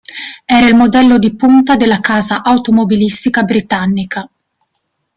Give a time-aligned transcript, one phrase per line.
[0.47, 4.27] Era il modello di punta della casa automobilistica britannica.